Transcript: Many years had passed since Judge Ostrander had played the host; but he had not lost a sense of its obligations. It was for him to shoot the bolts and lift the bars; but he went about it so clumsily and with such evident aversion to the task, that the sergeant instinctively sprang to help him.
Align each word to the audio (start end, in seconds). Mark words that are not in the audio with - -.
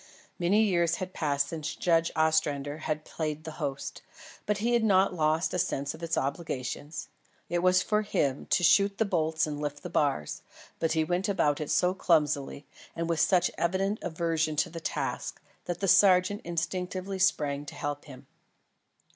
Many 0.39 0.63
years 0.63 0.95
had 0.95 1.13
passed 1.13 1.49
since 1.49 1.75
Judge 1.75 2.11
Ostrander 2.15 2.79
had 2.79 3.05
played 3.05 3.43
the 3.43 3.59
host; 3.61 4.01
but 4.47 4.57
he 4.57 4.73
had 4.73 4.83
not 4.83 5.13
lost 5.13 5.53
a 5.53 5.59
sense 5.59 5.93
of 5.93 6.01
its 6.01 6.17
obligations. 6.17 7.09
It 7.49 7.59
was 7.59 7.83
for 7.83 8.01
him 8.01 8.47
to 8.47 8.63
shoot 8.63 8.97
the 8.97 9.05
bolts 9.05 9.45
and 9.45 9.61
lift 9.61 9.83
the 9.83 9.91
bars; 9.91 10.41
but 10.79 10.93
he 10.93 11.03
went 11.03 11.29
about 11.29 11.61
it 11.61 11.69
so 11.69 11.93
clumsily 11.93 12.65
and 12.95 13.07
with 13.07 13.19
such 13.19 13.51
evident 13.59 13.99
aversion 14.01 14.55
to 14.55 14.71
the 14.71 14.79
task, 14.79 15.39
that 15.65 15.81
the 15.81 15.87
sergeant 15.87 16.41
instinctively 16.43 17.19
sprang 17.19 17.63
to 17.67 17.75
help 17.75 18.05
him. 18.05 18.25